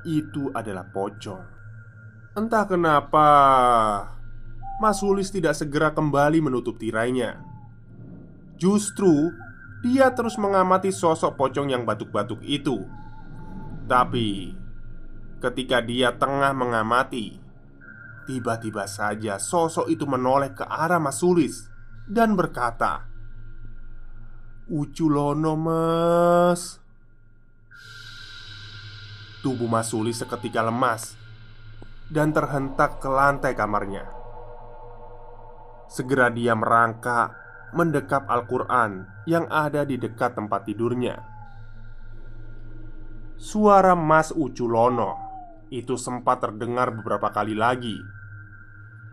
[0.08, 1.44] itu adalah pocong.
[2.34, 3.28] Entah kenapa,
[4.82, 7.38] Mas Sulis tidak segera kembali menutup tirainya.
[8.58, 9.30] Justru
[9.84, 12.82] dia terus mengamati sosok pocong yang batuk-batuk itu.
[13.84, 14.56] Tapi
[15.44, 17.43] ketika dia tengah mengamati,
[18.24, 21.68] Tiba-tiba saja sosok itu menoleh ke arah Mas Sulis
[22.08, 23.04] dan berkata,
[24.64, 26.80] "Uculono, Mas."
[29.44, 31.20] Tubuh Mas Sulis seketika lemas
[32.08, 34.08] dan terhentak ke lantai kamarnya.
[35.92, 37.36] Segera dia merangkak
[37.76, 41.20] mendekap Al-Quran yang ada di dekat tempat tidurnya.
[43.36, 45.23] Suara Mas Uculono
[45.74, 47.98] itu sempat terdengar beberapa kali lagi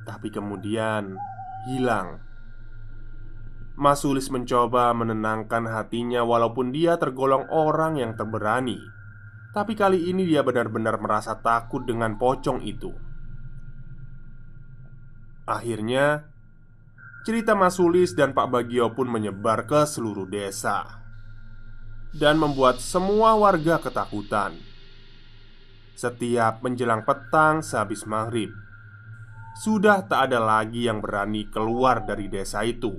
[0.06, 1.18] tapi kemudian
[1.70, 2.22] hilang.
[3.78, 8.78] Mas Sulis mencoba menenangkan hatinya walaupun dia tergolong orang yang terberani
[9.56, 12.92] Tapi kali ini dia benar-benar merasa takut dengan pocong itu
[15.48, 16.28] Akhirnya
[17.24, 21.02] Cerita Mas Sulis dan Pak Bagio pun menyebar ke seluruh desa
[22.12, 24.71] Dan membuat semua warga ketakutan
[25.96, 28.52] Setiap menjelang petang sehabis maghrib
[29.52, 32.96] sudah tak ada lagi yang berani keluar dari desa itu.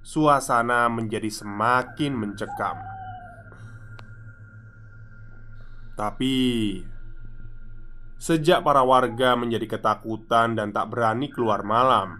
[0.00, 2.76] Suasana menjadi semakin mencekam.
[5.94, 6.34] Tapi
[8.18, 12.18] sejak para warga menjadi ketakutan dan tak berani keluar malam,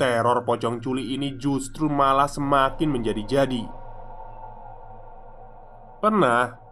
[0.00, 3.64] teror pocong culi ini justru malah semakin menjadi-jadi.
[6.02, 6.63] Pernah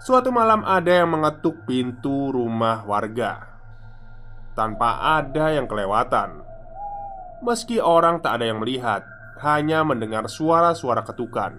[0.00, 3.50] suatu malam ada yang mengetuk pintu rumah warga
[4.56, 6.44] tanpa ada yang kelewatan.
[7.40, 9.00] Meski orang tak ada yang melihat,
[9.40, 11.56] hanya mendengar suara-suara ketukan.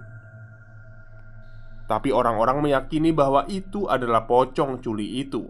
[1.90, 5.50] Tapi orang-orang meyakini bahwa itu adalah pocong culi itu.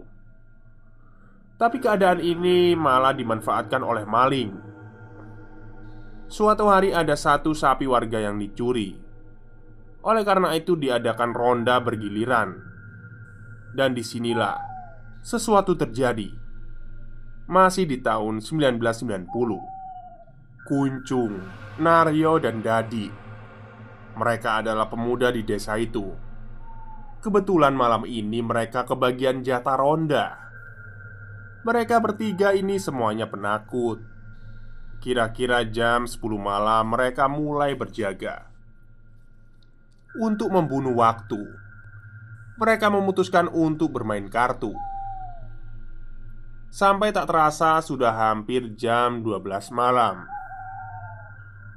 [1.60, 4.50] Tapi keadaan ini malah dimanfaatkan oleh maling.
[6.26, 8.96] Suatu hari ada satu sapi warga yang dicuri.
[10.02, 12.71] Oleh karena itu diadakan ronda bergiliran.
[13.72, 14.60] Dan di sinilah
[15.24, 16.28] sesuatu terjadi.
[17.48, 19.32] Masih di tahun 1990
[20.68, 21.40] Kuncung,
[21.80, 23.08] Naryo, dan Dadi
[24.12, 26.04] Mereka adalah pemuda di desa itu.
[27.24, 30.26] Kebetulan malam ini mereka kebagian jatah ronda.
[31.64, 34.02] Mereka bertiga ini semuanya penakut.
[35.00, 38.52] Kira-kira jam 10 malam mereka mulai berjaga.
[40.18, 41.61] Untuk membunuh waktu
[42.60, 44.76] Mereka memutuskan untuk bermain kartu
[46.72, 50.24] Sampai tak terasa sudah hampir jam 12 malam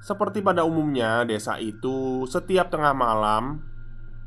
[0.05, 3.65] seperti pada umumnya, desa itu setiap tengah malam,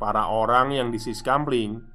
[0.03, 1.87] para orang yang di Siskampling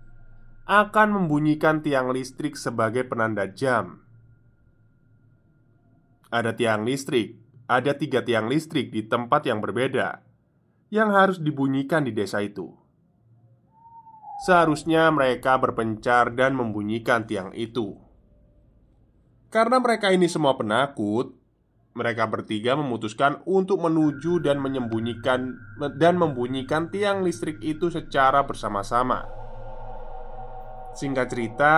[0.64, 4.00] akan membunyikan tiang listrik sebagai penanda jam.
[6.32, 7.36] Ada tiang listrik,
[7.68, 10.24] ada tiga tiang listrik di tempat yang berbeda
[10.88, 12.72] yang harus dibunyikan di desa itu.
[14.44, 17.96] Seharusnya mereka berpencar dan membunyikan tiang itu.
[19.48, 21.32] Karena mereka ini semua penakut,
[21.96, 25.56] mereka bertiga memutuskan untuk menuju dan menyembunyikan
[25.96, 29.30] dan membunyikan tiang listrik itu secara bersama-sama.
[30.92, 31.78] Singkat cerita,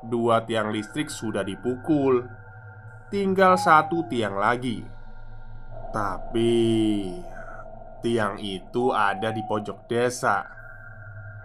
[0.00, 2.24] dua tiang listrik sudah dipukul,
[3.12, 4.80] tinggal satu tiang lagi.
[5.92, 6.54] Tapi
[8.00, 10.53] tiang itu ada di pojok desa,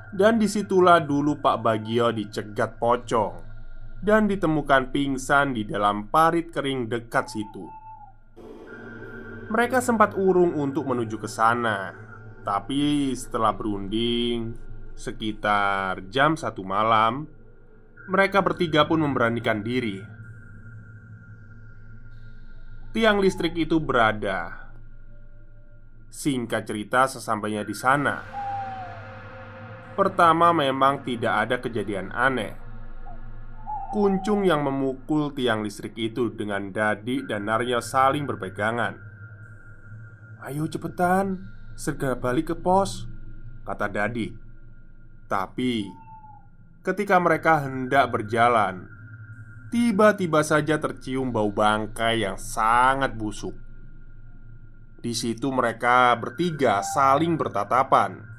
[0.10, 3.46] dan di situlah dulu Pak Bagio dicegat pocong
[4.02, 7.68] dan ditemukan pingsan di dalam parit kering dekat situ.
[9.50, 11.94] Mereka sempat urung untuk menuju ke sana,
[12.46, 14.54] tapi setelah berunding
[14.94, 17.26] sekitar jam satu malam,
[18.10, 20.02] mereka bertiga pun memberanikan diri.
[22.90, 24.70] Tiang listrik itu berada.
[26.10, 28.26] Singkat cerita, sesampainya di sana,
[30.00, 32.56] pertama memang tidak ada kejadian aneh.
[33.92, 38.96] Kuncung yang memukul tiang listrik itu dengan Dadi dan Narya saling berpegangan.
[40.48, 41.44] Ayo cepetan,
[41.76, 43.12] segera balik ke pos
[43.68, 44.32] Kata Dadi.
[45.28, 45.84] Tapi
[46.80, 48.88] Ketika mereka hendak berjalan
[49.68, 53.54] Tiba-tiba saja tercium bau bangkai yang sangat busuk.
[54.98, 58.39] Di situ mereka bertiga saling bertatapan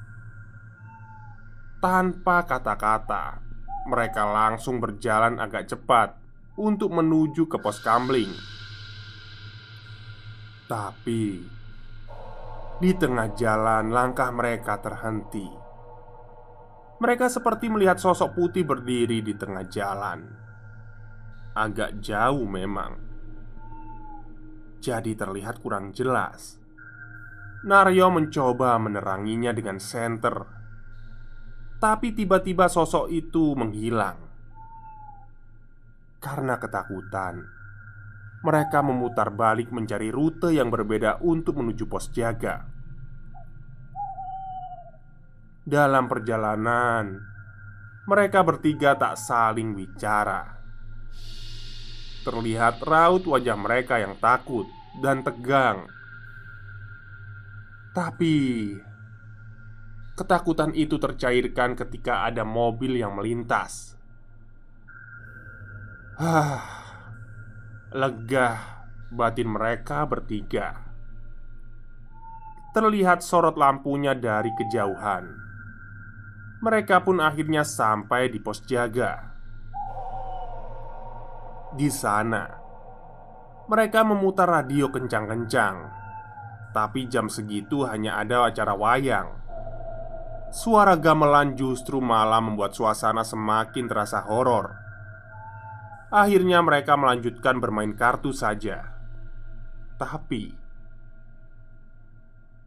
[1.80, 3.40] Tanpa kata-kata
[3.88, 6.12] mereka langsung berjalan agak cepat
[6.60, 8.28] untuk menuju ke pos kamling.
[10.68, 11.40] Tapi
[12.84, 15.48] di tengah jalan, langkah mereka terhenti.
[17.00, 20.20] Mereka seperti melihat sosok putih berdiri di tengah jalan,
[21.56, 23.00] agak jauh memang,
[24.84, 26.60] jadi terlihat kurang jelas.
[27.64, 30.59] Naryo mencoba meneranginya dengan senter
[31.80, 34.20] tapi tiba-tiba sosok itu menghilang.
[36.20, 37.40] Karena ketakutan
[38.44, 42.68] Mereka memutar balik mencari rute yang berbeda untuk menuju pos jaga.
[45.64, 47.16] Dalam perjalanan
[48.04, 50.60] Mereka bertiga tak saling bicara.
[52.20, 54.68] Terlihat raut wajah mereka yang takut
[55.00, 55.88] dan tegang.
[57.96, 58.36] Tapi
[60.20, 63.96] Ketakutan itu tercairkan ketika ada mobil yang melintas.
[66.20, 66.60] Hah,
[67.88, 68.60] lega
[69.08, 70.76] batin mereka bertiga.
[72.76, 75.24] Terlihat sorot lampunya dari kejauhan.
[76.60, 79.24] Mereka pun akhirnya sampai di pos jaga.
[81.72, 82.44] Di sana,
[83.72, 85.76] mereka memutar radio kencang-kencang,
[86.76, 89.39] tapi jam segitu hanya ada acara wayang.
[90.50, 94.74] Suara gamelan justru malah membuat suasana semakin terasa horor.
[96.10, 98.82] Akhirnya mereka melanjutkan bermain kartu saja.
[99.94, 100.50] Tapi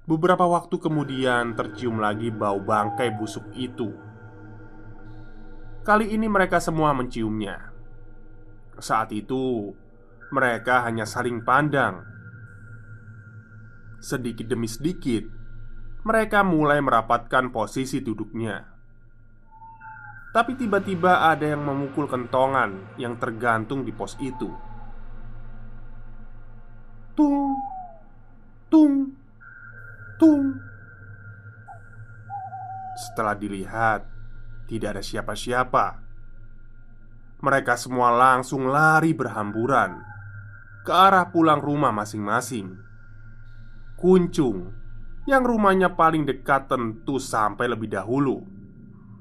[0.07, 3.91] beberapa waktu kemudian tercium lagi bau bangkai busuk itu.
[5.83, 7.67] Kali ini mereka semua menciumnya.
[8.79, 9.75] Saat itu
[10.31, 11.99] mereka hanya saling pandang.
[13.99, 15.42] Sedikit demi sedikit,
[16.03, 18.59] mereka mulai merapatkan posisi duduknya.
[20.35, 24.51] Tapi tiba-tiba ada yang memukul kentongan yang tergantung di pos itu.
[27.13, 27.53] Tung
[28.73, 29.13] Tung
[30.17, 30.57] Tung
[32.97, 34.01] Setelah dilihat
[34.65, 36.01] Tidak ada siapa-siapa
[37.37, 40.01] Mereka semua langsung lari berhamburan
[40.81, 42.81] Ke arah pulang rumah masing-masing
[43.93, 44.82] Kuncung
[45.23, 48.43] Yang rumahnya paling dekat tentu sampai lebih dahulu.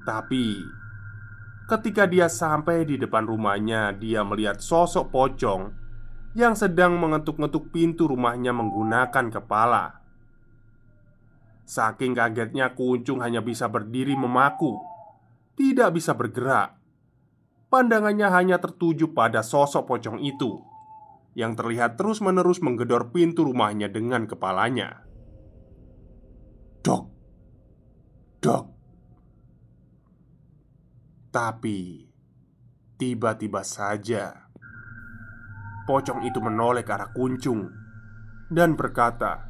[0.03, 0.59] Tapi
[1.63, 5.71] Ketika dia sampai di depan rumahnya Dia melihat sosok pocong
[6.35, 10.03] Yang sedang mengetuk-ngetuk pintu rumahnya menggunakan kepala.
[11.63, 14.75] Saking kagetnya Kuncung hanya bisa berdiri memaku.
[15.55, 16.75] Tidak bisa bergerak.
[17.71, 20.59] Pandangannya hanya tertuju pada sosok pocong itu
[21.31, 25.02] Yang terlihat terus-menerus menggedor pintu rumahnya dengan kepalanya
[26.83, 27.03] Dok.
[28.43, 28.65] Dok.
[31.31, 31.79] Tapi
[32.99, 34.51] Tiba-tiba saja
[35.87, 37.71] Pocong itu menoleh ke arah kuncung
[38.51, 39.47] Dan berkata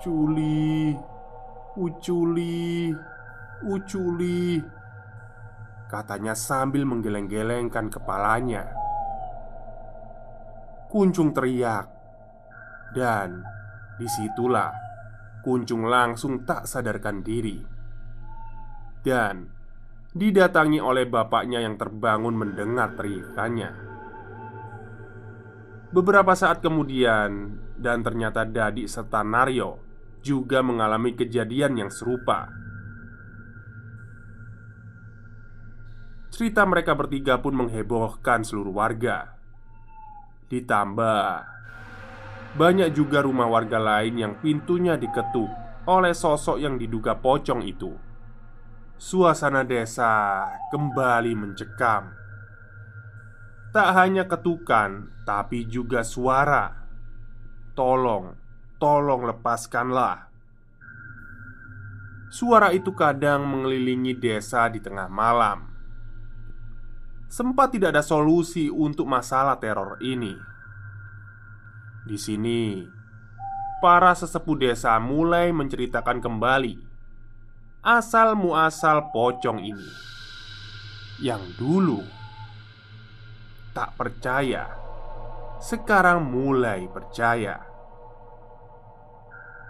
[0.00, 0.96] Culi
[1.76, 2.88] Uculi
[3.68, 4.58] Uculi
[5.92, 8.64] Katanya sambil menggeleng-gelengkan kepalanya.
[10.88, 11.84] Kuncung teriak
[12.96, 13.44] Dan
[14.00, 14.81] di situlah
[15.42, 17.58] Kuncung langsung tak sadarkan diri.
[19.02, 19.62] Dan
[20.12, 23.72] Didatangi oleh bapaknya yang terbangun mendengar teriakannya.
[25.88, 29.80] Beberapa saat kemudian Dan ternyata Dadi serta Naryo
[30.20, 32.52] Juga mengalami kejadian yang serupa.
[36.28, 39.36] Cerita mereka bertiga pun menghebohkan seluruh warga.
[40.52, 41.24] Ditambah
[42.52, 45.48] banyak juga rumah warga lain yang pintunya diketuk
[45.88, 47.96] oleh sosok yang diduga pocong itu.
[49.00, 52.14] Suasana desa kembali mencekam.
[53.72, 56.70] Tak hanya ketukan, tapi juga suara.
[57.72, 58.36] Tolong,
[58.76, 60.28] tolong lepaskanlah.
[62.28, 65.72] Suara itu kadang mengelilingi desa di tengah malam
[67.32, 70.51] sempat tidak ada solusi untuk masalah teror ini.
[72.02, 72.82] Di sini,
[73.78, 76.74] para sesepuh desa mulai menceritakan kembali
[77.82, 79.90] asal muasal pocong ini
[81.22, 82.02] yang dulu
[83.70, 84.66] tak percaya,
[85.62, 87.62] sekarang mulai percaya.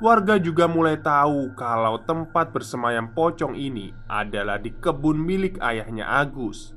[0.00, 6.72] Warga juga mulai tahu kalau tempat bersemayam pocong ini adalah di kebun milik ayahnya Agus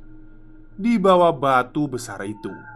[0.76, 2.74] di bawah batu besar itu.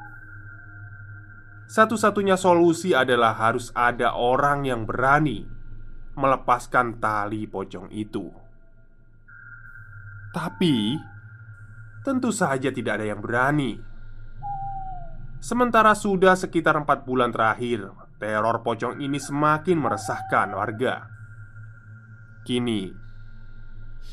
[1.69, 5.45] Satu-satunya solusi adalah harus ada orang yang berani
[6.17, 8.25] melepaskan tali pocong itu.
[10.33, 10.97] Tapi
[12.01, 13.77] tentu saja tidak ada yang berani.
[15.37, 21.05] Sementara sudah sekitar empat bulan terakhir, teror pocong ini semakin meresahkan warga.
[22.49, 22.89] Kini,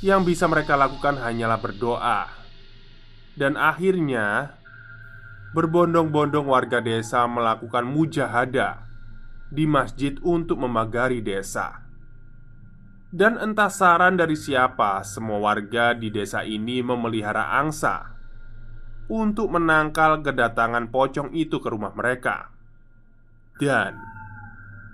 [0.04, 2.28] yang bisa mereka lakukan hanyalah berdoa
[3.36, 4.56] dan akhirnya
[5.56, 8.84] Berbondong-bondong warga desa melakukan mujahadah
[9.48, 11.80] Di masjid untuk memagari desa.
[13.08, 18.04] Dan entah saran dari siapa Semua warga di desa ini memelihara angsa
[19.08, 22.52] Untuk menangkal kedatangan pocong itu ke rumah mereka.
[23.56, 23.96] Dan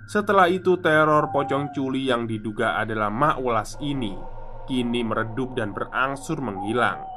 [0.07, 4.15] Setelah itu teror pocong culi yang diduga adalah Mak Ulas ini
[4.63, 7.12] Kini meredup dan berangsur menghilang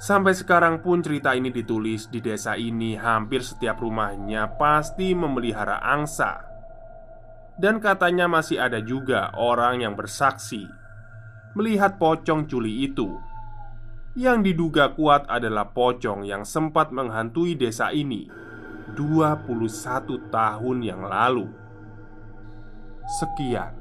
[0.00, 6.40] Sampai sekarang pun cerita ini ditulis di desa ini Hampir setiap rumahnya pasti memelihara angsa.
[7.60, 10.64] Dan katanya masih ada juga orang yang bersaksi
[11.50, 13.10] Melihat pocong culi itu.
[14.14, 18.30] Yang diduga kuat adalah pocong yang sempat menghantui desa ini
[18.94, 21.50] 21 tahun yang lalu.
[23.18, 23.74] Sekian.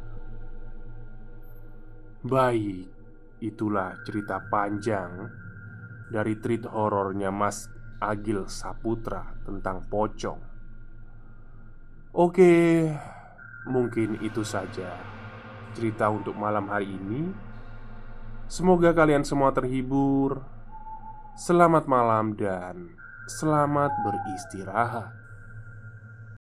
[2.25, 2.89] Baik,
[3.37, 5.29] itulah cerita panjang
[6.09, 7.69] dari treat horornya Mas
[8.01, 10.41] Agil Saputra tentang pocong.
[12.09, 12.89] Oke,
[13.69, 14.97] mungkin itu saja
[15.77, 17.29] cerita untuk malam hari ini.
[18.49, 20.41] Semoga kalian semua terhibur.
[21.37, 22.97] Selamat malam dan
[23.29, 25.28] selamat beristirahat.